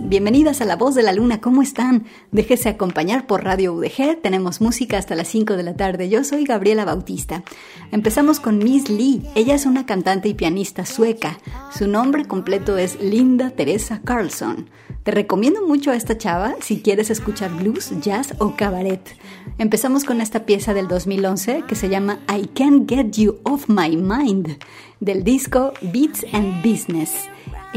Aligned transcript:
Bienvenidas 0.00 0.60
a 0.60 0.66
La 0.66 0.76
Voz 0.76 0.94
de 0.94 1.02
la 1.02 1.14
Luna, 1.14 1.40
¿cómo 1.40 1.62
están? 1.62 2.04
Déjese 2.30 2.68
acompañar 2.68 3.26
por 3.26 3.42
Radio 3.42 3.72
UDG, 3.72 4.20
tenemos 4.20 4.60
música 4.60 4.98
hasta 4.98 5.14
las 5.14 5.28
5 5.28 5.56
de 5.56 5.62
la 5.62 5.74
tarde. 5.74 6.10
Yo 6.10 6.24
soy 6.24 6.44
Gabriela 6.44 6.84
Bautista. 6.84 7.42
Empezamos 7.90 8.38
con 8.38 8.58
Miss 8.58 8.90
Lee, 8.90 9.22
ella 9.34 9.54
es 9.54 9.64
una 9.64 9.86
cantante 9.86 10.28
y 10.28 10.34
pianista 10.34 10.84
sueca. 10.84 11.38
Su 11.72 11.88
nombre 11.88 12.26
completo 12.26 12.76
es 12.76 13.00
Linda 13.00 13.48
Teresa 13.48 14.02
Carlson. 14.04 14.68
Te 15.04 15.10
recomiendo 15.10 15.66
mucho 15.66 15.90
a 15.90 15.96
esta 15.96 16.18
chava 16.18 16.56
si 16.60 16.82
quieres 16.82 17.08
escuchar 17.08 17.50
blues, 17.50 17.92
jazz 18.02 18.34
o 18.38 18.56
cabaret. 18.56 19.16
Empezamos 19.56 20.04
con 20.04 20.20
esta 20.20 20.44
pieza 20.44 20.74
del 20.74 20.86
2011 20.86 21.64
que 21.66 21.76
se 21.76 21.88
llama 21.88 22.18
I 22.28 22.46
Can't 22.48 22.90
Get 22.90 23.12
You 23.12 23.38
Off 23.44 23.68
My 23.68 23.96
Mind 23.96 24.58
del 25.00 25.24
disco 25.24 25.72
Beats 25.80 26.26
and 26.32 26.62
Business. 26.62 27.26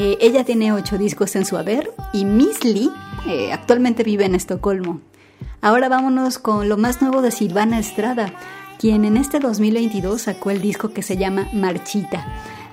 Eh, 0.01 0.17
ella 0.21 0.45
tiene 0.45 0.71
ocho 0.71 0.97
discos 0.97 1.35
en 1.35 1.45
su 1.45 1.57
haber 1.57 1.91
y 2.13 2.23
Miss 2.23 2.63
Lee 2.63 2.89
Eh, 3.27 3.51
actualmente 3.51 4.03
vive 4.03 4.23
en 4.23 4.33
Estocolmo. 4.33 5.01
Ahora 5.59 5.89
vámonos 5.89 6.39
con 6.39 6.69
lo 6.69 6.77
más 6.77 7.01
nuevo 7.01 7.21
de 7.21 7.31
Silvana 7.31 7.77
Estrada, 7.77 8.33
quien 8.79 9.03
en 9.03 9.17
este 9.17 9.39
2022 9.39 10.21
sacó 10.21 10.51
el 10.51 10.61
disco 10.61 10.93
que 10.93 11.01
se 11.01 11.17
llama 11.17 11.49
Marchita. 11.51 12.25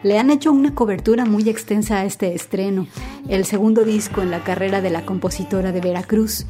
Le 0.05 0.20
han 0.20 0.31
hecho 0.31 0.52
una 0.52 0.73
cobertura 0.73 1.25
muy 1.25 1.49
extensa 1.49 1.96
a 1.96 2.05
este 2.05 2.32
estreno, 2.32 2.87
el 3.28 3.44
segundo 3.44 3.82
disco 3.82 4.23
en 4.23 4.31
la 4.31 4.44
carrera 4.44 4.81
de 4.81 4.90
la 4.90 5.05
compositora 5.05 5.73
de 5.73 5.81
Veracruz. 5.81 6.46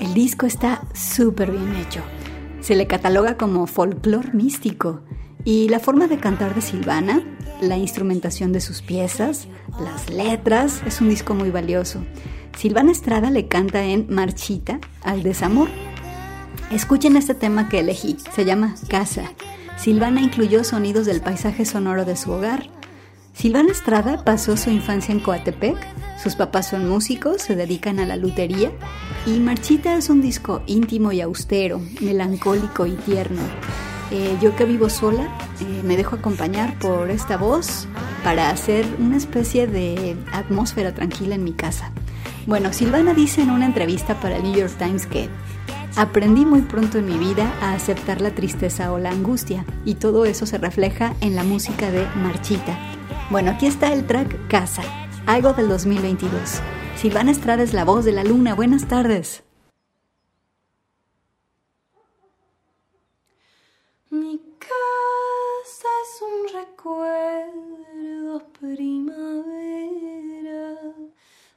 El 0.00 0.12
disco 0.12 0.44
está 0.44 0.82
súper 0.92 1.52
bien 1.52 1.76
hecho. 1.76 2.00
Se 2.60 2.74
le 2.74 2.88
cataloga 2.88 3.36
como 3.36 3.68
folclore 3.68 4.32
místico 4.32 5.02
y 5.46 5.68
la 5.68 5.78
forma 5.78 6.08
de 6.08 6.18
cantar 6.18 6.56
de 6.56 6.60
Silvana, 6.60 7.22
la 7.60 7.78
instrumentación 7.78 8.52
de 8.52 8.60
sus 8.60 8.82
piezas, 8.82 9.46
las 9.80 10.10
letras, 10.10 10.82
es 10.84 11.00
un 11.00 11.08
disco 11.08 11.34
muy 11.34 11.50
valioso. 11.50 12.04
Silvana 12.58 12.90
Estrada 12.90 13.30
le 13.30 13.46
canta 13.46 13.84
en 13.84 14.12
Marchita 14.12 14.80
al 15.02 15.22
desamor. 15.22 15.68
Escuchen 16.72 17.16
este 17.16 17.34
tema 17.34 17.68
que 17.68 17.78
elegí, 17.78 18.16
se 18.34 18.44
llama 18.44 18.74
Casa. 18.88 19.22
Silvana 19.78 20.20
incluyó 20.20 20.64
sonidos 20.64 21.06
del 21.06 21.20
paisaje 21.20 21.64
sonoro 21.64 22.04
de 22.04 22.16
su 22.16 22.32
hogar. 22.32 22.68
Silvana 23.32 23.70
Estrada 23.70 24.24
pasó 24.24 24.56
su 24.56 24.70
infancia 24.70 25.12
en 25.12 25.20
Coatepec, 25.20 25.78
sus 26.20 26.34
papás 26.34 26.70
son 26.70 26.88
músicos, 26.88 27.40
se 27.40 27.54
dedican 27.54 28.00
a 28.00 28.06
la 28.06 28.16
lutería 28.16 28.72
y 29.26 29.38
Marchita 29.38 29.94
es 29.94 30.10
un 30.10 30.22
disco 30.22 30.62
íntimo 30.66 31.12
y 31.12 31.20
austero, 31.20 31.80
melancólico 32.00 32.84
y 32.86 32.94
tierno. 32.94 33.42
Eh, 34.10 34.36
yo 34.40 34.54
que 34.54 34.64
vivo 34.64 34.88
sola, 34.88 35.24
eh, 35.60 35.82
me 35.84 35.96
dejo 35.96 36.16
acompañar 36.16 36.78
por 36.78 37.10
esta 37.10 37.36
voz 37.36 37.88
para 38.22 38.50
hacer 38.50 38.86
una 38.98 39.16
especie 39.16 39.66
de 39.66 40.16
atmósfera 40.32 40.94
tranquila 40.94 41.34
en 41.34 41.44
mi 41.44 41.52
casa. 41.52 41.90
Bueno, 42.46 42.72
Silvana 42.72 43.14
dice 43.14 43.42
en 43.42 43.50
una 43.50 43.66
entrevista 43.66 44.20
para 44.20 44.36
el 44.36 44.44
New 44.44 44.54
York 44.54 44.74
Times 44.78 45.06
que 45.06 45.28
aprendí 45.96 46.44
muy 46.44 46.62
pronto 46.62 46.98
en 46.98 47.06
mi 47.06 47.18
vida 47.18 47.52
a 47.60 47.72
aceptar 47.72 48.20
la 48.20 48.30
tristeza 48.30 48.92
o 48.92 48.98
la 48.98 49.10
angustia 49.10 49.64
y 49.84 49.94
todo 49.94 50.24
eso 50.24 50.46
se 50.46 50.58
refleja 50.58 51.14
en 51.20 51.34
la 51.34 51.42
música 51.42 51.90
de 51.90 52.06
Marchita. 52.14 52.78
Bueno, 53.30 53.50
aquí 53.50 53.66
está 53.66 53.92
el 53.92 54.06
track 54.06 54.46
Casa, 54.46 54.82
algo 55.26 55.52
del 55.54 55.68
2022. 55.68 56.60
Silvana 56.96 57.32
Estrada 57.32 57.64
es 57.64 57.74
la 57.74 57.84
voz 57.84 58.04
de 58.04 58.12
la 58.12 58.22
luna. 58.22 58.54
Buenas 58.54 58.86
tardes. 58.86 59.42
Mi 64.10 64.40
casa 64.58 65.88
es 66.04 66.22
un 66.86 67.76
recuerdo 67.82 68.38
primavera 68.60 69.90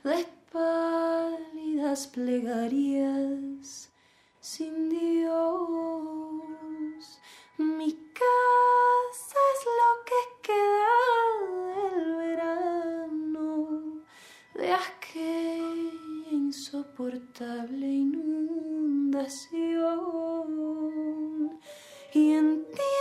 de 0.03 0.25
pálidas 0.51 2.07
plegarias 2.07 3.89
sin 4.39 4.89
Dios. 4.89 5.29
Mi 7.57 7.91
casa 8.13 9.39
es 9.53 9.61
lo 9.79 9.91
que 10.09 10.21
queda 10.47 10.97
del 11.95 12.15
verano, 12.15 13.47
de 14.55 14.67
aquella 14.73 16.31
insoportable 16.31 17.85
inundación 17.85 18.39
y 22.13 22.31
entiendo 22.33 22.79
que 22.79 22.98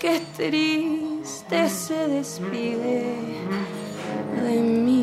que 0.00 0.20
triste 0.36 1.68
se 1.68 2.08
despide 2.08 3.14
de 4.42 4.56
mi 4.60 4.99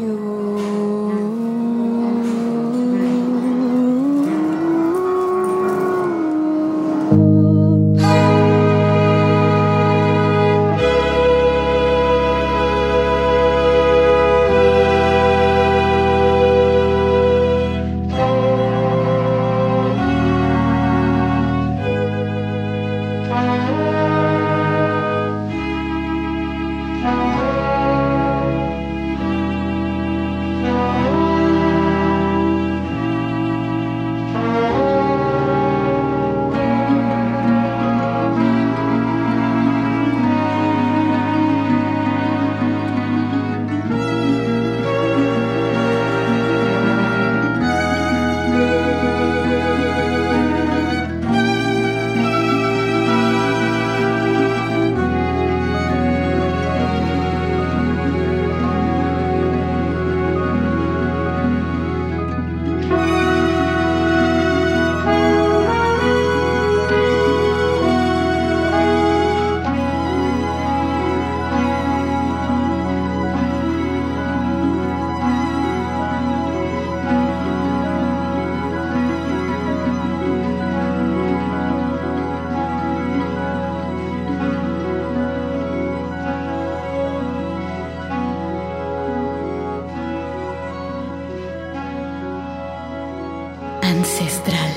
ancestral. 93.87 94.71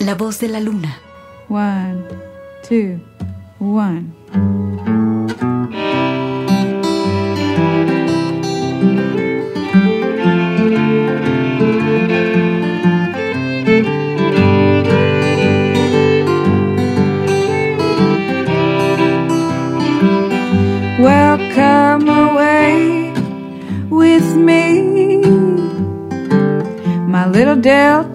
La 0.00 0.14
voz 0.14 0.40
de 0.40 0.48
la 0.48 0.60
luna. 0.60 0.98
One, 1.48 2.04
two, 2.68 3.00
one. 3.60 4.57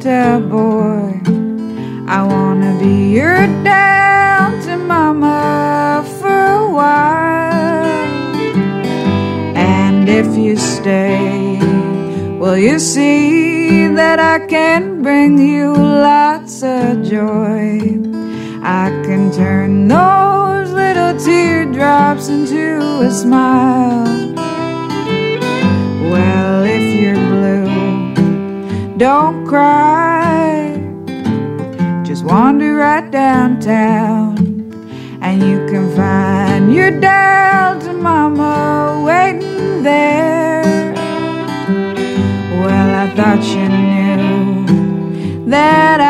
Delta 0.03 0.45
boy. 0.50 1.22
I 2.10 2.24
wanna 2.24 2.77
be 2.77 3.13
your 3.15 3.48
Delta 3.63 4.75
mama 4.75 6.03
for 6.19 6.27
a 6.27 6.69
while. 6.69 8.03
And 9.55 10.10
if 10.10 10.36
you 10.36 10.57
stay, 10.57 11.57
well, 12.38 12.57
you 12.57 12.79
see 12.79 13.88
that 13.95 14.19
I 14.19 14.45
can 14.45 15.01
bring 15.01 15.38
you 15.38 15.74
lots 15.74 16.63
of 16.63 17.01
joy. 17.03 17.79
I 18.62 18.89
can 19.05 19.31
turn 19.31 19.88
those 19.88 20.69
little 20.72 21.17
teardrops 21.17 22.27
into 22.27 23.00
a 23.00 23.10
smile. 23.10 24.03
Well, 26.12 26.63
if 26.65 26.86
you're 27.00 27.15
blue, 27.15 28.98
don't 28.98 29.48
cry. 29.48 29.82
Wander 32.33 32.73
right 32.77 33.11
downtown, 33.11 34.33
and 35.21 35.43
you 35.43 35.67
can 35.69 35.95
find 35.95 36.73
your 36.73 36.89
Delta 36.99 37.93
mama 37.93 39.03
waiting 39.05 39.83
there. 39.83 40.95
Well, 42.59 42.89
I 43.03 43.07
thought 43.15 43.43
you 43.53 43.69
knew 43.69 45.45
that 45.45 46.01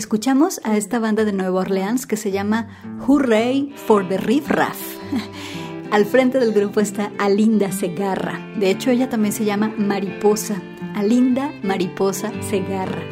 escuchamos 0.00 0.62
a 0.64 0.78
esta 0.78 0.98
banda 0.98 1.26
de 1.26 1.32
Nueva 1.34 1.60
Orleans 1.60 2.06
que 2.06 2.16
se 2.16 2.30
llama 2.30 2.68
Hooray 3.06 3.74
for 3.76 4.08
the 4.08 4.16
Riff 4.16 4.48
Raff. 4.48 4.78
Al 5.90 6.06
frente 6.06 6.38
del 6.38 6.54
grupo 6.54 6.80
está 6.80 7.12
Alinda 7.18 7.70
Segarra. 7.70 8.40
De 8.58 8.70
hecho, 8.70 8.90
ella 8.90 9.10
también 9.10 9.34
se 9.34 9.44
llama 9.44 9.70
Mariposa. 9.76 10.56
Alinda 10.94 11.52
Mariposa 11.62 12.32
Segarra. 12.42 13.02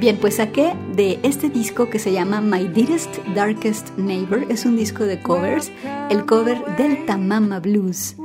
Bien, 0.00 0.16
pues 0.16 0.36
saqué 0.36 0.72
de 0.96 1.20
este 1.22 1.50
disco 1.50 1.90
que 1.90 1.98
se 1.98 2.10
llama 2.10 2.40
My 2.40 2.66
Dearest 2.68 3.18
Darkest 3.34 3.98
Neighbor. 3.98 4.46
Es 4.48 4.64
un 4.64 4.74
disco 4.74 5.04
de 5.04 5.20
covers, 5.20 5.70
el 6.08 6.24
cover 6.24 6.64
del 6.78 7.04
Tamama 7.04 7.60
Blues. 7.60 8.16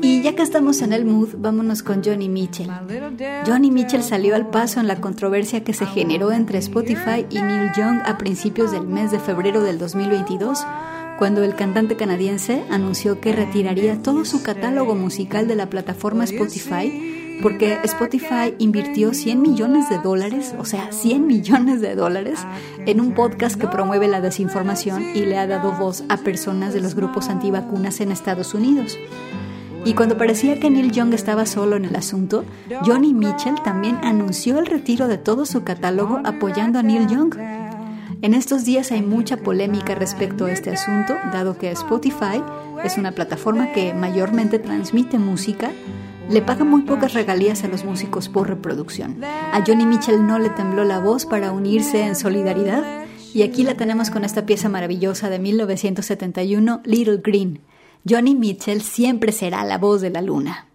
Y 0.00 0.22
ya 0.22 0.34
que 0.34 0.42
estamos 0.42 0.80
en 0.80 0.94
el 0.94 1.04
mood, 1.04 1.34
vámonos 1.36 1.82
con 1.82 2.02
Johnny 2.02 2.30
Mitchell. 2.30 2.70
Johnny 3.46 3.70
Mitchell 3.70 4.02
salió 4.02 4.36
al 4.36 4.48
paso 4.48 4.80
en 4.80 4.86
la 4.86 5.02
controversia 5.02 5.62
que 5.64 5.74
se 5.74 5.84
generó 5.84 6.32
entre 6.32 6.60
Spotify 6.60 7.26
y 7.28 7.42
Neil 7.42 7.72
Young 7.76 8.00
a 8.06 8.16
principios 8.16 8.72
del 8.72 8.86
mes 8.86 9.10
de 9.10 9.18
febrero 9.18 9.62
del 9.62 9.78
2022, 9.78 10.64
cuando 11.18 11.44
el 11.44 11.54
cantante 11.54 11.96
canadiense 11.96 12.64
anunció 12.70 13.20
que 13.20 13.34
retiraría 13.34 14.00
todo 14.00 14.24
su 14.24 14.42
catálogo 14.42 14.94
musical 14.94 15.46
de 15.46 15.56
la 15.56 15.68
plataforma 15.68 16.24
Spotify 16.24 17.17
porque 17.42 17.78
Spotify 17.84 18.54
invirtió 18.58 19.14
100 19.14 19.40
millones 19.40 19.88
de 19.88 19.98
dólares, 19.98 20.54
o 20.58 20.64
sea, 20.64 20.92
100 20.92 21.26
millones 21.26 21.80
de 21.80 21.94
dólares, 21.94 22.40
en 22.86 23.00
un 23.00 23.14
podcast 23.14 23.60
que 23.60 23.68
promueve 23.68 24.08
la 24.08 24.20
desinformación 24.20 25.02
y 25.14 25.20
le 25.20 25.38
ha 25.38 25.46
dado 25.46 25.72
voz 25.72 26.04
a 26.08 26.16
personas 26.18 26.74
de 26.74 26.80
los 26.80 26.94
grupos 26.94 27.28
antivacunas 27.28 28.00
en 28.00 28.12
Estados 28.12 28.54
Unidos. 28.54 28.98
Y 29.84 29.94
cuando 29.94 30.18
parecía 30.18 30.58
que 30.58 30.70
Neil 30.70 30.90
Young 30.90 31.14
estaba 31.14 31.46
solo 31.46 31.76
en 31.76 31.84
el 31.84 31.96
asunto, 31.96 32.44
Johnny 32.84 33.14
Mitchell 33.14 33.54
también 33.62 33.98
anunció 34.02 34.58
el 34.58 34.66
retiro 34.66 35.08
de 35.08 35.18
todo 35.18 35.46
su 35.46 35.62
catálogo 35.62 36.20
apoyando 36.24 36.78
a 36.78 36.82
Neil 36.82 37.06
Young. 37.06 37.34
En 38.20 38.34
estos 38.34 38.64
días 38.64 38.90
hay 38.90 39.02
mucha 39.02 39.36
polémica 39.36 39.94
respecto 39.94 40.46
a 40.46 40.52
este 40.52 40.70
asunto, 40.70 41.14
dado 41.32 41.56
que 41.56 41.70
Spotify 41.70 42.42
es 42.82 42.98
una 42.98 43.12
plataforma 43.12 43.72
que 43.72 43.94
mayormente 43.94 44.58
transmite 44.58 45.18
música, 45.18 45.70
le 46.30 46.42
paga 46.42 46.64
muy 46.64 46.82
pocas 46.82 47.14
regalías 47.14 47.64
a 47.64 47.68
los 47.68 47.84
músicos 47.84 48.28
por 48.28 48.48
reproducción. 48.48 49.22
A 49.24 49.64
Johnny 49.66 49.86
Mitchell 49.86 50.26
no 50.26 50.38
le 50.38 50.50
tembló 50.50 50.84
la 50.84 50.98
voz 50.98 51.24
para 51.24 51.52
unirse 51.52 52.04
en 52.04 52.16
solidaridad 52.16 53.06
y 53.32 53.42
aquí 53.42 53.62
la 53.62 53.76
tenemos 53.76 54.10
con 54.10 54.24
esta 54.24 54.44
pieza 54.44 54.68
maravillosa 54.68 55.30
de 55.30 55.38
1971, 55.38 56.82
Little 56.84 57.18
Green. 57.18 57.60
Johnny 58.08 58.34
Mitchell 58.34 58.82
siempre 58.82 59.32
será 59.32 59.64
la 59.64 59.78
voz 59.78 60.00
de 60.00 60.10
la 60.10 60.22
luna. 60.22 60.66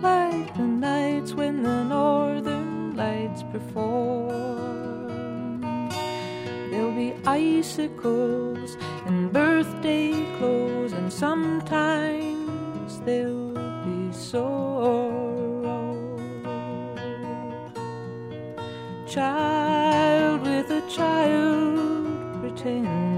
like 0.00 0.54
the 0.56 0.62
nights 0.62 1.34
when 1.34 1.62
the 1.62 1.84
northern 1.84 2.96
lights 2.96 3.42
perform. 3.52 4.30
There'll 6.70 6.96
be 6.96 7.14
icicles 7.26 8.76
and 9.06 9.32
birthday 9.32 10.12
clothes, 10.38 10.92
and 10.92 11.12
sometimes 11.12 13.00
there'll 13.04 13.54
be 13.84 14.12
sorrow. 14.12 14.98
Child 19.06 20.42
with 20.42 20.70
a 20.70 20.82
child 20.88 22.40
pretend 22.40 23.11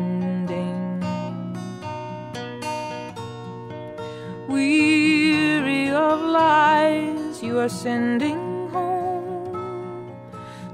weary 4.54 5.90
of 5.90 6.20
lies 6.20 7.42
you 7.42 7.58
are 7.58 7.68
sending 7.68 8.68
home. 8.70 10.14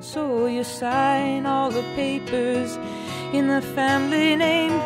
So 0.01 0.47
you 0.47 0.65
sign 0.65 1.47
all 1.47 1.71
the 1.71 1.87
papers 1.97 2.77
in 3.33 3.49
the 3.49 3.63
family 3.75 4.37
name. 4.37 4.77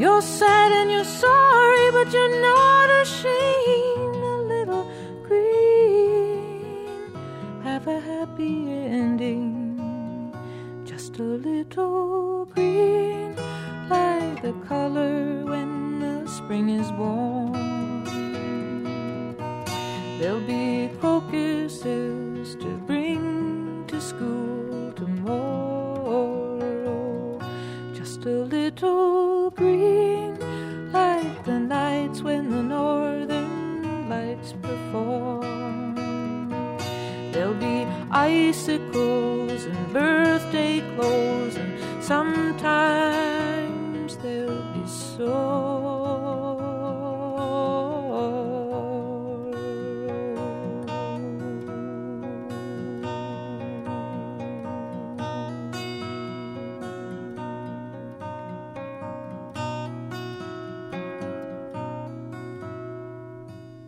You're 0.00 0.22
sad 0.22 0.72
and 0.72 0.90
you're 0.90 1.12
sorry, 1.26 1.86
but 1.96 2.12
you're 2.14 2.40
not 2.50 2.88
ashamed. 3.02 4.16
A 4.34 4.36
little 4.54 4.84
green, 5.26 7.12
have 7.62 7.86
a 7.86 8.00
happy 8.00 8.56
ending. 9.00 9.52
Just 10.84 11.18
a 11.18 11.22
little 11.22 12.46
green, 12.54 13.36
like 13.88 14.42
the 14.42 14.54
color 14.66 15.44
when 15.52 16.00
the 16.00 16.16
spring 16.26 16.68
is 16.70 16.90
born. 16.92 17.63
There'll 20.24 20.40
be 20.40 20.88
crocuses 21.00 22.54
to 22.54 22.78
bring 22.86 23.84
to 23.88 24.00
school 24.00 24.90
tomorrow. 24.92 26.48
Just 27.92 28.24
a 28.24 28.30
little 28.30 29.50
green, 29.50 30.38
like 30.94 31.44
the 31.44 31.58
nights 31.60 32.22
when 32.22 32.48
the 32.48 32.62
northern 32.62 34.08
lights 34.08 34.54
perform. 34.62 35.94
There'll 37.30 37.52
be 37.52 37.86
icicles 38.10 39.66
and 39.66 39.92
birthday 39.92 40.80
clothes, 40.96 41.56
and 41.56 42.02
sometimes 42.02 43.36
there'll 44.16 44.72
be 44.72 44.86
so. 44.88 46.03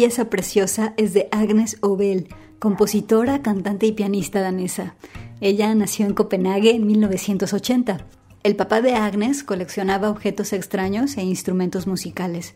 Pieza 0.00 0.30
preciosa 0.30 0.94
es 0.96 1.12
de 1.12 1.28
Agnes 1.30 1.76
Obel, 1.82 2.28
compositora, 2.58 3.42
cantante 3.42 3.84
y 3.84 3.92
pianista 3.92 4.40
danesa. 4.40 4.94
Ella 5.42 5.74
nació 5.74 6.06
en 6.06 6.14
Copenhague 6.14 6.70
en 6.70 6.86
1980. 6.86 8.06
El 8.42 8.56
papá 8.56 8.80
de 8.80 8.94
Agnes 8.94 9.44
coleccionaba 9.44 10.08
objetos 10.08 10.54
extraños 10.54 11.18
e 11.18 11.22
instrumentos 11.22 11.86
musicales. 11.86 12.54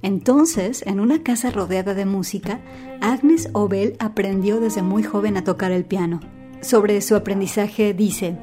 Entonces, 0.00 0.84
en 0.86 1.00
una 1.00 1.24
casa 1.24 1.50
rodeada 1.50 1.92
de 1.92 2.06
música, 2.06 2.60
Agnes 3.00 3.48
Obel 3.52 3.96
aprendió 3.98 4.60
desde 4.60 4.82
muy 4.82 5.02
joven 5.02 5.36
a 5.36 5.42
tocar 5.42 5.72
el 5.72 5.86
piano. 5.86 6.20
Sobre 6.60 7.00
su 7.00 7.16
aprendizaje 7.16 7.94
dice, 7.94 8.36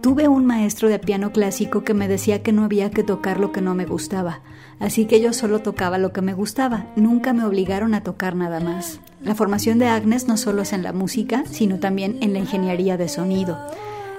Tuve 0.00 0.28
un 0.28 0.46
maestro 0.46 0.88
de 0.88 1.00
piano 1.00 1.32
clásico 1.32 1.82
que 1.82 1.92
me 1.92 2.06
decía 2.06 2.42
que 2.42 2.52
no 2.52 2.64
había 2.64 2.90
que 2.90 3.02
tocar 3.02 3.40
lo 3.40 3.50
que 3.50 3.60
no 3.60 3.74
me 3.74 3.84
gustaba, 3.84 4.40
así 4.78 5.06
que 5.06 5.20
yo 5.20 5.32
solo 5.32 5.58
tocaba 5.60 5.98
lo 5.98 6.12
que 6.12 6.22
me 6.22 6.34
gustaba, 6.34 6.86
nunca 6.94 7.32
me 7.32 7.44
obligaron 7.44 7.94
a 7.94 8.04
tocar 8.04 8.36
nada 8.36 8.60
más. 8.60 9.00
La 9.20 9.34
formación 9.34 9.78
de 9.80 9.88
Agnes 9.88 10.28
no 10.28 10.36
solo 10.36 10.62
es 10.62 10.72
en 10.72 10.84
la 10.84 10.92
música, 10.92 11.42
sino 11.50 11.80
también 11.80 12.18
en 12.20 12.32
la 12.32 12.38
ingeniería 12.38 12.96
de 12.96 13.08
sonido. 13.08 13.58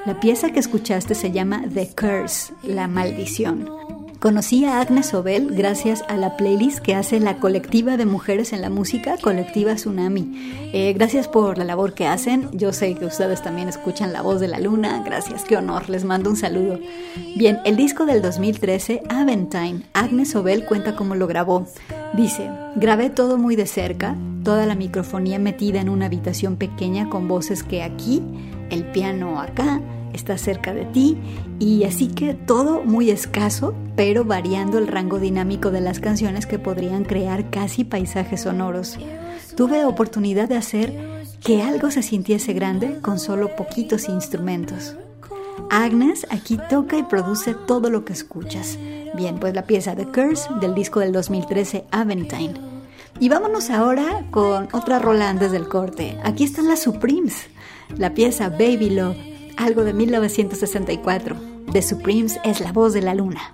La 0.05 0.19
pieza 0.19 0.51
que 0.51 0.59
escuchaste 0.59 1.15
se 1.15 1.31
llama 1.31 1.63
The 1.73 1.89
Curse, 1.95 2.53
la 2.63 2.87
maldición. 2.87 3.69
Conocí 4.19 4.65
a 4.65 4.81
Agnes 4.81 5.13
Obel 5.13 5.55
gracias 5.55 6.03
a 6.09 6.17
la 6.17 6.35
playlist 6.35 6.79
que 6.79 6.93
hace 6.93 7.21
la 7.21 7.37
colectiva 7.37 7.95
de 7.95 8.05
mujeres 8.05 8.51
en 8.51 8.61
la 8.61 8.69
música, 8.69 9.15
Colectiva 9.21 9.75
Tsunami. 9.75 10.69
Eh, 10.73 10.91
gracias 10.91 11.29
por 11.29 11.57
la 11.57 11.63
labor 11.63 11.93
que 11.93 12.05
hacen. 12.05 12.49
Yo 12.51 12.73
sé 12.73 12.95
que 12.95 13.05
ustedes 13.05 13.41
también 13.41 13.69
escuchan 13.69 14.11
La 14.11 14.21
Voz 14.21 14.41
de 14.41 14.49
la 14.49 14.59
Luna. 14.59 15.03
Gracias, 15.05 15.45
qué 15.45 15.55
honor. 15.55 15.89
Les 15.89 16.03
mando 16.03 16.29
un 16.29 16.35
saludo. 16.35 16.79
Bien, 17.37 17.59
el 17.63 17.77
disco 17.77 18.05
del 18.05 18.21
2013, 18.21 19.03
Aventine, 19.07 19.83
Agnes 19.93 20.35
Obel 20.35 20.65
cuenta 20.65 20.97
cómo 20.97 21.15
lo 21.15 21.25
grabó. 21.25 21.65
Dice, 22.13 22.51
grabé 22.75 23.09
todo 23.09 23.37
muy 23.37 23.55
de 23.55 23.67
cerca, 23.67 24.17
toda 24.43 24.65
la 24.65 24.75
microfonía 24.75 25.39
metida 25.39 25.79
en 25.79 25.87
una 25.87 26.07
habitación 26.07 26.57
pequeña 26.57 27.09
con 27.09 27.29
voces 27.29 27.63
que 27.63 27.83
aquí, 27.83 28.21
el 28.69 28.83
piano 28.83 29.39
acá, 29.39 29.79
está 30.13 30.37
cerca 30.37 30.73
de 30.73 30.85
ti 30.85 31.17
y 31.59 31.83
así 31.83 32.07
que 32.07 32.33
todo 32.33 32.83
muy 32.83 33.09
escaso, 33.09 33.73
pero 33.95 34.25
variando 34.25 34.77
el 34.77 34.87
rango 34.87 35.19
dinámico 35.19 35.71
de 35.71 35.81
las 35.81 35.99
canciones 35.99 36.45
que 36.45 36.59
podrían 36.59 37.05
crear 37.05 37.49
casi 37.49 37.83
paisajes 37.83 38.41
sonoros. 38.41 38.97
Tuve 39.55 39.85
oportunidad 39.85 40.47
de 40.47 40.57
hacer 40.57 40.93
que 41.43 41.61
algo 41.61 41.91
se 41.91 42.03
sintiese 42.03 42.53
grande 42.53 42.99
con 43.01 43.19
solo 43.19 43.55
poquitos 43.55 44.09
instrumentos. 44.09 44.95
Agnes 45.69 46.25
aquí 46.29 46.57
toca 46.69 46.97
y 46.97 47.03
produce 47.03 47.53
todo 47.53 47.89
lo 47.89 48.05
que 48.05 48.13
escuchas. 48.13 48.77
Bien, 49.15 49.39
pues 49.39 49.53
la 49.53 49.63
pieza 49.63 49.95
The 49.95 50.05
Curse 50.05 50.49
del 50.61 50.73
disco 50.73 50.99
del 50.99 51.11
2013 51.11 51.85
Aventine. 51.91 52.53
Y 53.19 53.27
vámonos 53.27 53.69
ahora 53.69 54.25
con 54.31 54.69
otra 54.71 54.99
rola 54.99 55.29
antes 55.29 55.51
del 55.51 55.67
corte. 55.67 56.17
Aquí 56.23 56.45
están 56.45 56.67
las 56.67 56.83
Supremes. 56.83 57.47
La 57.97 58.13
pieza 58.13 58.49
Baby 58.49 58.91
Love 58.91 59.17
algo 59.59 59.83
de 59.83 59.93
1964. 59.93 61.35
The 61.71 61.81
Supremes 61.81 62.39
es 62.43 62.61
la 62.61 62.71
voz 62.71 62.93
de 62.93 63.01
la 63.01 63.13
luna. 63.13 63.53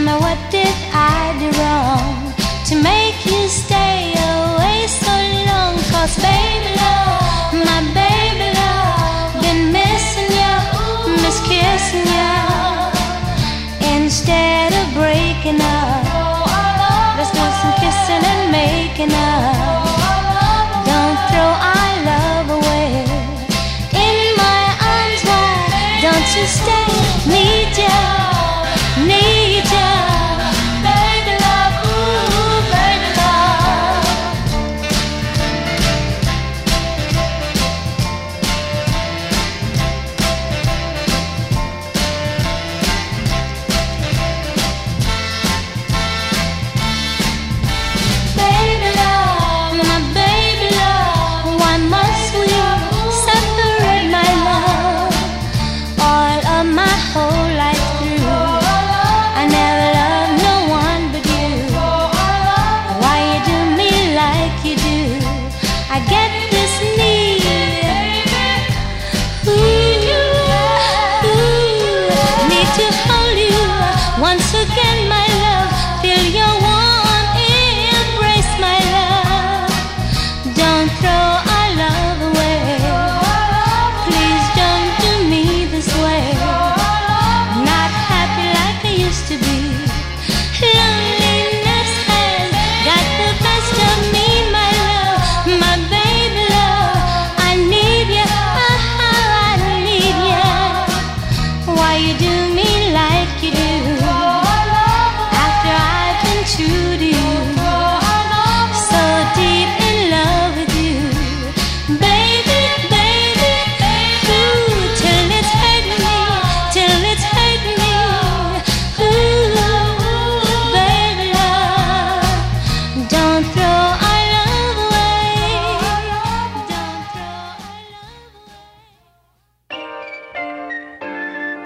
me 0.00 0.43
did 1.38 1.42
I 1.42 1.50
do 1.50 1.58
wrong 1.60 2.34
to 2.66 2.74
make 2.82 3.26
you 3.26 3.48
stay 3.48 4.12
away 4.12 4.86
so 4.86 5.14
long? 5.48 5.76
Cause 5.90 6.16
baby 6.16 6.70
love, 6.76 7.54
my 7.68 7.80
baby 7.94 8.48
love, 8.54 9.42
been 9.42 9.72
missing 9.72 10.30
you, 10.30 10.54
miss 11.22 11.40
kissing 11.48 12.06
you. 12.06 12.34
Instead 13.96 14.72
of 14.80 14.86
breaking 14.94 15.60
up, 15.60 16.04
let's 17.16 17.30
do 17.30 17.44
some 17.62 17.74
kissing 17.82 18.22
and 18.32 18.52
making 18.52 19.12
up. 19.12 19.86
Don't 20.86 21.18
throw 21.30 21.50
our 21.72 21.94
love 22.10 22.48
away. 22.58 23.04
In 23.92 24.36
my 24.36 24.64
arms, 24.92 25.22
why 25.24 25.98
don't 26.02 26.28
you 26.36 26.46
stay? 26.46 26.83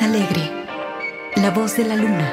Alegre, 0.09 0.51
la 1.37 1.51
voz 1.51 1.77
de 1.77 1.85
la 1.85 1.95
luna. 1.95 2.29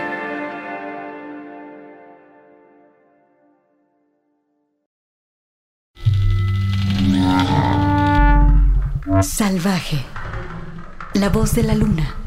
Salvaje, 9.22 10.06
la 11.16 11.28
voz 11.28 11.54
de 11.54 11.64
la 11.64 11.76
luna. 11.76 12.25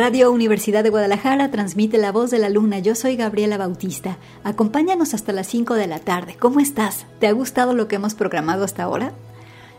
Radio 0.00 0.32
Universidad 0.32 0.82
de 0.82 0.88
Guadalajara 0.88 1.50
transmite 1.50 1.98
La 1.98 2.10
Voz 2.10 2.30
de 2.30 2.38
la 2.38 2.48
Luna. 2.48 2.78
Yo 2.78 2.94
soy 2.94 3.16
Gabriela 3.16 3.58
Bautista. 3.58 4.16
Acompáñanos 4.44 5.12
hasta 5.12 5.34
las 5.34 5.46
5 5.48 5.74
de 5.74 5.86
la 5.88 5.98
tarde. 5.98 6.36
¿Cómo 6.38 6.58
estás? 6.58 7.04
¿Te 7.18 7.26
ha 7.26 7.32
gustado 7.32 7.74
lo 7.74 7.86
que 7.86 7.96
hemos 7.96 8.14
programado 8.14 8.64
hasta 8.64 8.84
ahora? 8.84 9.12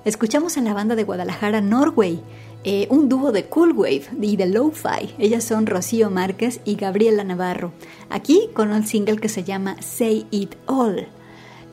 Escuchamos 0.06 0.58
a 0.58 0.62
la 0.62 0.76
banda 0.76 0.96
de 0.96 1.06
Guadalajara 1.06 1.60
Norway, 1.62 2.22
eh, 2.64 2.86
un 2.92 3.10
dúo 3.10 3.32
de 3.32 3.46
Cool 3.46 3.72
Wave 3.72 4.04
y 4.22 4.36
de 4.36 4.46
Lo-Fi. 4.46 5.16
Ellas 5.18 5.44
son 5.44 5.66
Rocío 5.66 6.12
Márquez 6.12 6.60
y 6.66 6.76
Gabriela 6.76 7.24
Navarro. 7.24 7.72
Aquí 8.12 8.48
con 8.54 8.72
un 8.72 8.86
single 8.86 9.18
que 9.18 9.28
se 9.28 9.44
llama 9.44 9.82
Say 9.82 10.28
It 10.30 10.54
All. 10.68 11.08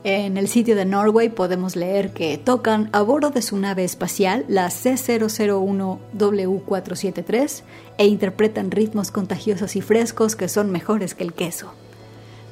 En 0.04 0.36
el 0.36 0.46
sitio 0.46 0.76
de 0.76 0.84
Norway 0.84 1.28
podemos 1.28 1.74
leer 1.74 2.12
que 2.12 2.38
tocan 2.38 2.88
a 2.92 3.02
bordo 3.02 3.30
de 3.30 3.42
su 3.42 3.56
nave 3.56 3.82
espacial, 3.82 4.44
la 4.48 4.68
C001W473, 4.68 7.62
e 7.98 8.06
interpretan 8.06 8.70
ritmos 8.70 9.10
contagiosos 9.10 9.74
y 9.74 9.80
frescos 9.80 10.36
que 10.36 10.48
son 10.48 10.70
mejores 10.70 11.14
que 11.14 11.24
el 11.24 11.32
queso. 11.32 11.72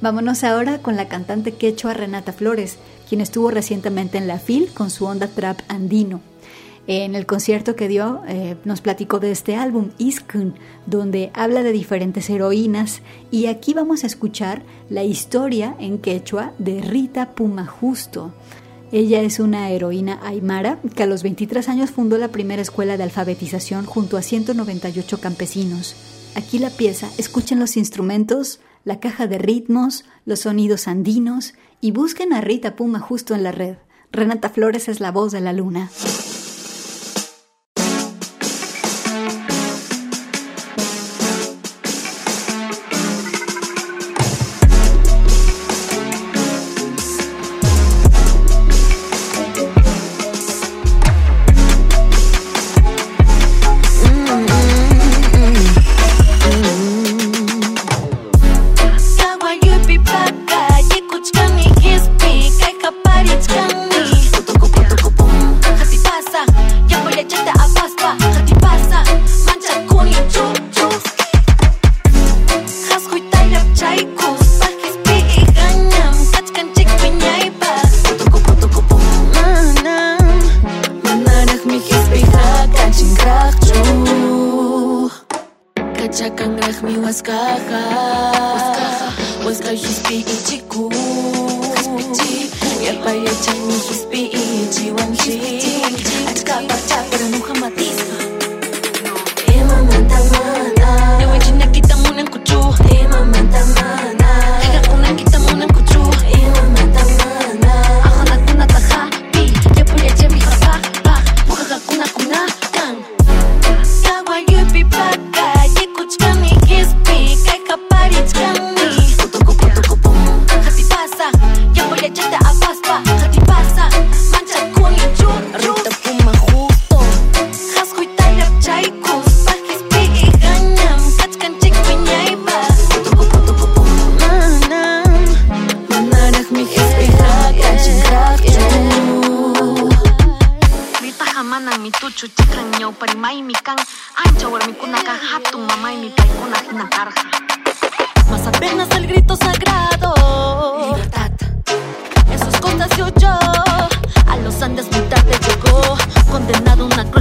Vámonos 0.01 0.43
ahora 0.45 0.79
con 0.83 0.97
la 0.97 1.09
cantante 1.09 1.53
quechua 1.53 1.95
Renata 1.95 2.33
Flores, 2.33 2.79
quien 3.09 3.21
estuvo 3.21 3.51
recientemente 3.51 4.19
en 4.19 4.27
la 4.27 4.41
FIL 4.41 4.71
con 4.75 4.91
su 4.91 5.07
onda 5.07 5.29
trap 5.29 5.61
andino. 5.69 6.21
En 6.89 7.17
el 7.17 7.27
concierto 7.27 7.75
que 7.75 7.89
dio 7.89 8.23
eh, 8.29 8.57
nos 8.65 8.81
platicó 8.81 9.19
de 9.19 9.33
este 9.33 9.57
álbum, 9.57 9.91
Iskun, 9.99 10.55
donde 10.87 11.33
habla 11.35 11.65
de 11.65 11.73
diferentes 11.73 12.31
heroínas 12.31 13.03
y 13.33 13.47
aquí 13.47 13.75
vamos 13.75 14.05
a 14.05 14.07
escuchar 14.07 14.63
la 14.89 15.03
historia 15.03 15.75
en 15.81 15.99
quechua 15.99 16.53
de 16.59 16.81
Rita 16.83 17.35
Puma 17.35 17.67
Justo. 17.67 18.33
Ella 18.93 19.21
es 19.23 19.41
una 19.41 19.69
heroína 19.71 20.21
aymara 20.23 20.79
que 20.95 21.03
a 21.03 21.07
los 21.07 21.25
23 21.25 21.69
años 21.69 21.91
fundó 21.91 22.19
la 22.19 22.29
primera 22.29 22.63
escuela 22.63 22.97
de 22.97 23.03
alfabetización 23.03 23.85
junto 23.85 24.17
a 24.17 24.23
198 24.23 25.21
campesinos. 25.21 25.97
Aquí 26.37 26.61
la 26.61 26.71
pieza, 26.71 27.09
escuchen 27.19 27.59
los 27.59 27.77
instrumentos, 27.77 28.61
la 28.85 29.01
caja 29.01 29.27
de 29.27 29.39
ritmos, 29.39 30.05
los 30.25 30.41
sonidos 30.41 30.87
andinos 30.87 31.55
y 31.81 31.91
busquen 31.91 32.33
a 32.33 32.41
Rita 32.41 32.77
Puma 32.77 33.01
justo 33.01 33.35
en 33.35 33.43
la 33.43 33.51
red. 33.51 33.77
Renata 34.13 34.51
Flores 34.51 34.89
es 34.89 35.01
la 35.01 35.11
voz 35.11 35.33
de 35.33 35.41
la 35.41 35.53
luna. 35.53 35.91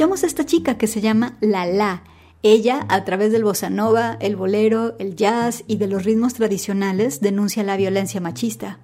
escuchamos 0.00 0.24
a 0.24 0.28
esta 0.28 0.46
chica 0.46 0.78
que 0.78 0.86
se 0.86 1.02
llama 1.02 1.36
La 1.42 1.66
La. 1.66 2.04
Ella, 2.42 2.86
a 2.88 3.04
través 3.04 3.32
del 3.32 3.44
bossa 3.44 3.68
nova, 3.68 4.16
el 4.20 4.34
bolero, 4.34 4.96
el 4.98 5.14
jazz 5.14 5.62
y 5.66 5.76
de 5.76 5.88
los 5.88 6.04
ritmos 6.04 6.32
tradicionales, 6.32 7.20
denuncia 7.20 7.62
la 7.64 7.76
violencia 7.76 8.18
machista. 8.18 8.78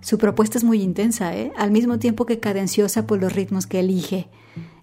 Su 0.00 0.18
propuesta 0.18 0.58
es 0.58 0.64
muy 0.64 0.82
intensa, 0.82 1.36
¿eh? 1.36 1.52
al 1.56 1.70
mismo 1.70 2.00
tiempo 2.00 2.26
que 2.26 2.40
cadenciosa 2.40 3.06
por 3.06 3.20
los 3.20 3.32
ritmos 3.32 3.68
que 3.68 3.78
elige. 3.78 4.28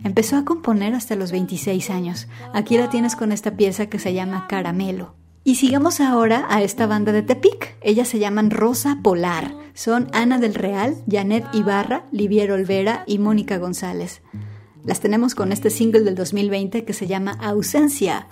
Empezó 0.05 0.37
a 0.37 0.45
componer 0.45 0.95
hasta 0.95 1.17
los 1.17 1.33
26 1.33 1.89
años. 1.89 2.29
Aquí 2.53 2.77
la 2.77 2.89
tienes 2.89 3.17
con 3.17 3.33
esta 3.33 3.57
pieza 3.57 3.87
que 3.87 3.99
se 3.99 4.13
llama 4.13 4.47
Caramelo. 4.47 5.15
Y 5.43 5.55
sigamos 5.55 5.99
ahora 5.99 6.47
a 6.49 6.61
esta 6.61 6.87
banda 6.87 7.11
de 7.11 7.23
Tepic. 7.23 7.75
Ellas 7.81 8.07
se 8.07 8.19
llaman 8.19 8.51
Rosa 8.51 8.99
Polar. 9.03 9.53
Son 9.73 10.07
Ana 10.13 10.39
del 10.39 10.55
Real, 10.55 10.95
Janet 11.11 11.43
Ibarra, 11.51 12.05
Liviero 12.13 12.55
Olvera 12.55 13.03
y 13.05 13.19
Mónica 13.19 13.57
González. 13.57 14.21
Las 14.85 14.99
tenemos 14.99 15.33
con 15.33 15.53
este 15.53 15.69
single 15.69 16.01
del 16.01 16.15
2020 16.15 16.83
que 16.83 16.93
se 16.93 17.07
llama 17.07 17.31
Ausencia. 17.39 18.27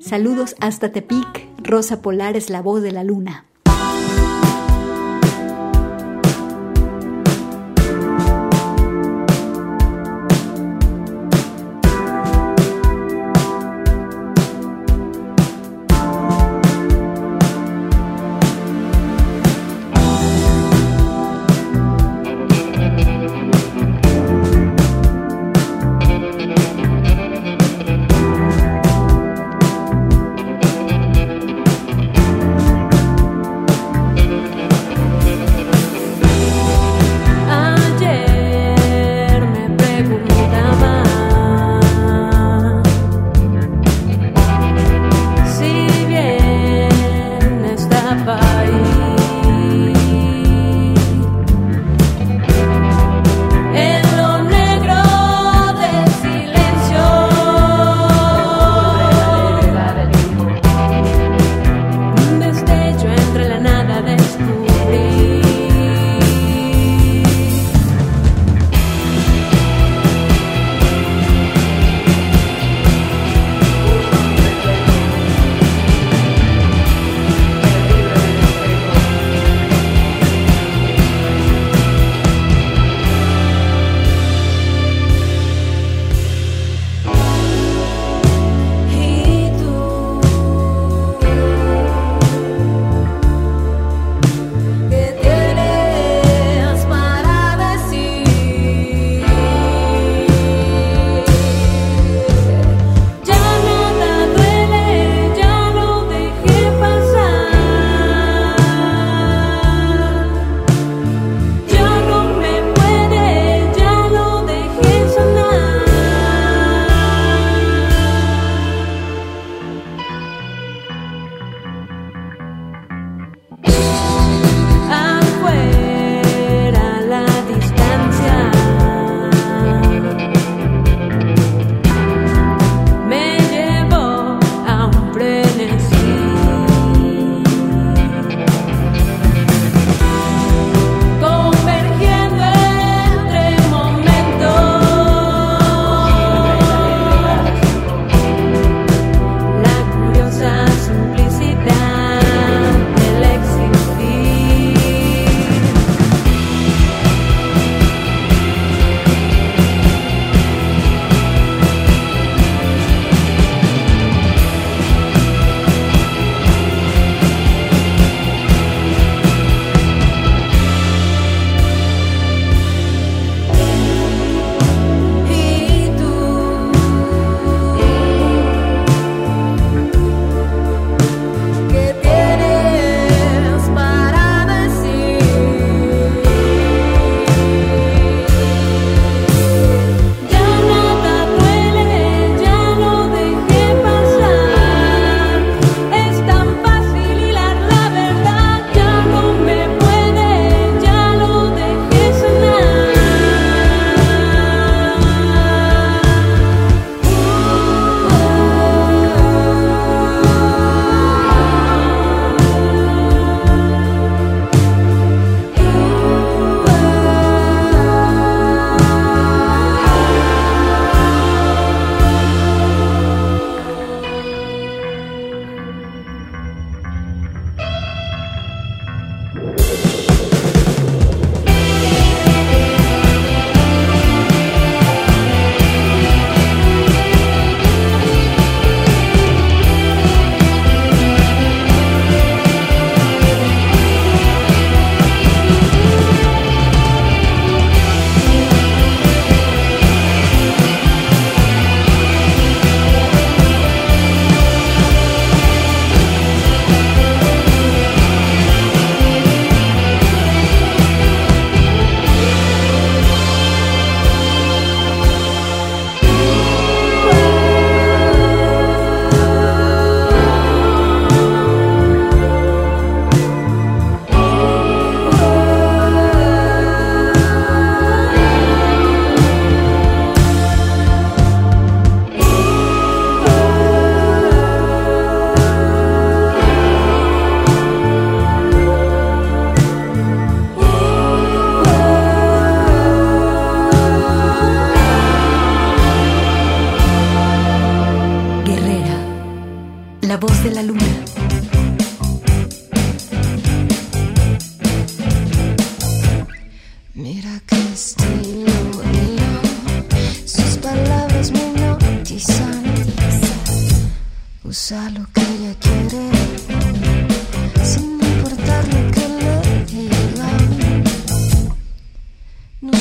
Saludos 0.00 0.56
hasta 0.58 0.92
Tepic. 0.92 1.46
Rosa 1.62 2.00
Polar 2.00 2.36
es 2.36 2.48
la 2.48 2.62
voz 2.62 2.82
de 2.82 2.92
la 2.92 3.04
luna. 3.04 3.49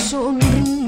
sonríe. 0.09 0.78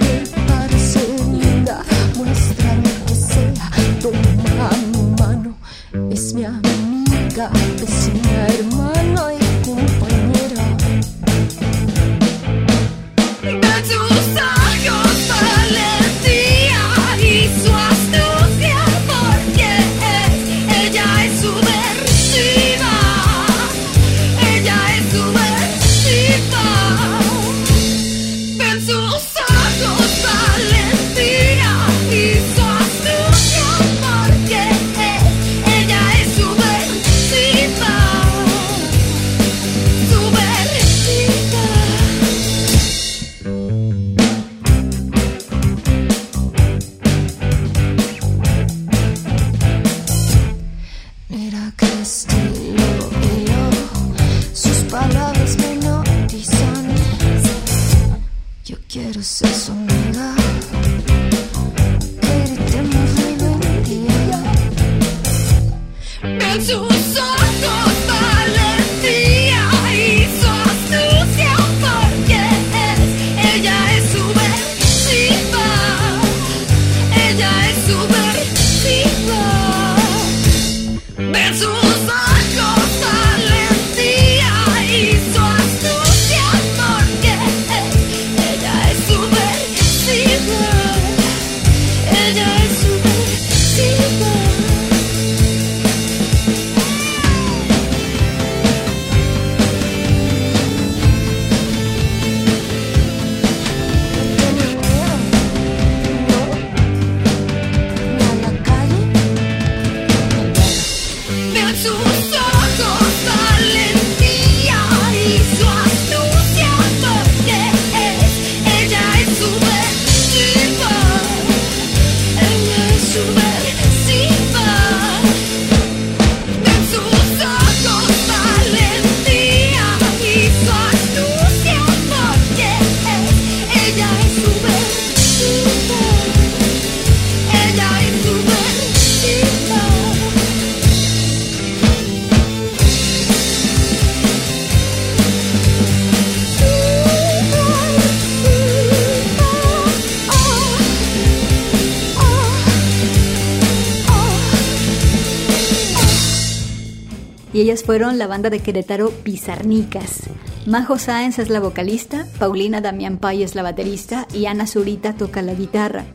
fueron 157.92 158.18
la 158.18 158.26
banda 158.26 158.50
de 158.50 158.62
Querétaro 158.62 159.10
Pizarnicas. 159.10 160.22
Majo 160.66 160.98
Sáenz 160.98 161.40
es 161.40 161.50
la 161.50 161.60
vocalista, 161.60 162.26
Paulina 162.40 162.80
Damián 162.80 163.18
Pay 163.18 163.44
es 163.44 163.54
la 163.54 163.64
baterista 163.64 164.30
y 164.34 164.46
Ana 164.46 164.66
Zurita 164.66 165.12
toca 165.12 165.42
la 165.42 165.54
guitarra. 165.54 166.06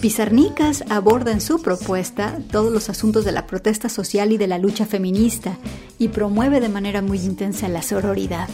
Pizarnicas 0.00 0.82
aborda 0.88 1.30
en 1.30 1.42
su 1.42 1.60
propuesta 1.60 2.38
todos 2.50 2.72
los 2.72 2.88
asuntos 2.88 3.26
de 3.26 3.32
la 3.32 3.46
protesta 3.46 3.90
social 3.90 4.32
y 4.32 4.38
de 4.38 4.46
la 4.46 4.56
lucha 4.56 4.86
feminista 4.86 5.58
y 5.98 6.08
promueve 6.08 6.60
de 6.60 6.70
manera 6.70 7.02
muy 7.02 7.18
intensa 7.18 7.68
la 7.68 7.82
sororidad. 7.82 8.48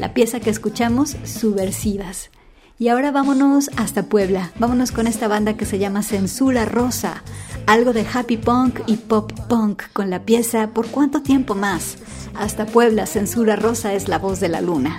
La 0.00 0.12
pieza 0.12 0.40
que 0.40 0.50
escuchamos, 0.50 1.16
Subversivas. 1.22 2.30
Y 2.76 2.88
ahora 2.88 3.12
vámonos 3.12 3.70
hasta 3.76 4.02
Puebla, 4.02 4.50
vámonos 4.58 4.90
con 4.90 5.06
esta 5.06 5.28
banda 5.28 5.56
que 5.56 5.64
se 5.64 5.78
llama 5.78 6.02
Censura 6.02 6.64
Rosa. 6.64 7.22
Algo 7.66 7.92
de 7.92 8.06
happy 8.12 8.36
punk 8.36 8.80
y 8.86 8.96
pop 8.96 9.32
punk 9.48 9.84
con 9.92 10.10
la 10.10 10.24
pieza 10.24 10.68
¿Por 10.68 10.88
cuánto 10.88 11.22
tiempo 11.22 11.54
más? 11.54 11.98
Hasta 12.34 12.66
Puebla, 12.66 13.06
Censura 13.06 13.56
Rosa 13.56 13.94
es 13.94 14.08
la 14.08 14.18
voz 14.18 14.40
de 14.40 14.48
la 14.48 14.60
luna. 14.60 14.98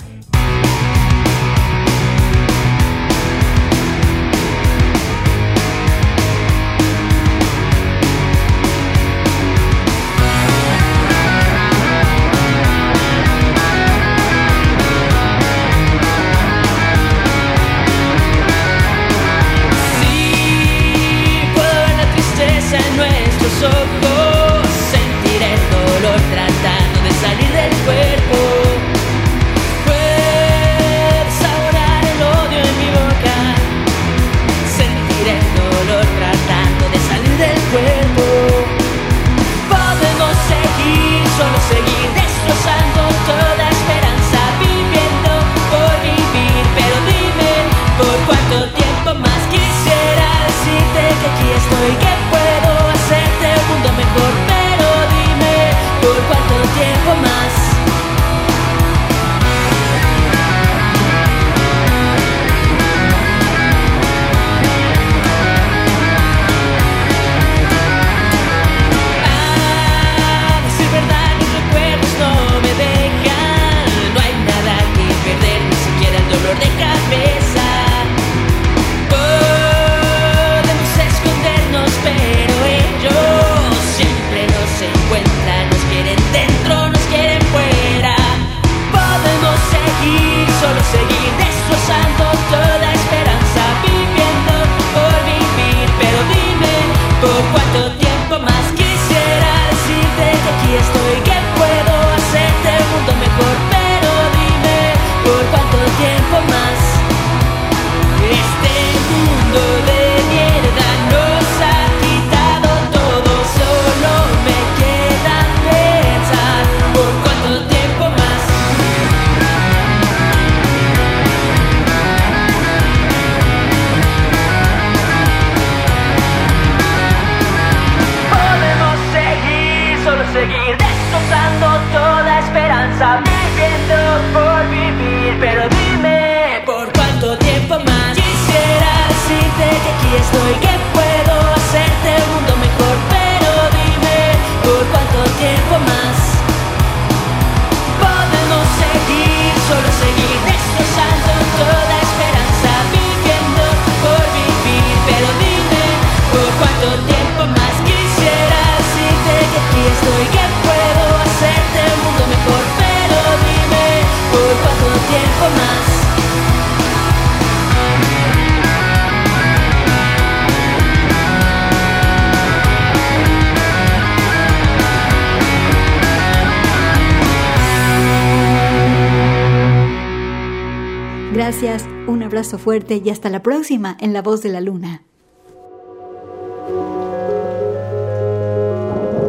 Fuerte 182.57 183.01
y 183.03 183.09
hasta 183.09 183.29
la 183.29 183.43
próxima 183.43 183.97
en 183.99 184.13
La 184.13 184.21
Voz 184.21 184.41
de 184.41 184.49
la 184.49 184.61
Luna. 184.61 185.03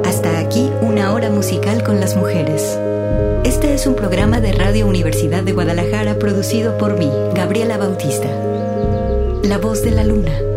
Hasta 0.05 0.39
aquí 0.39 0.71
una 0.83 1.13
hora 1.13 1.31
musical 1.31 1.83
con 1.83 2.01
las 2.01 2.17
mujeres. 2.17 2.79
Este 3.45 3.75
es 3.75 3.87
un 3.87 3.95
programa 3.95 4.41
de 4.41 4.53
Radio 4.53 4.87
Universidad 4.87 5.43
de 5.43 5.53
Guadalajara 5.53 6.19
producido 6.19 6.79
por 6.79 6.99
mí, 6.99 7.11
Gabriela 7.35 7.77
Bautista. 7.77 8.29
La 9.43 9.59
Voz 9.59 9.83
de 9.83 9.91
la 9.91 10.05
Luna. 10.05 10.52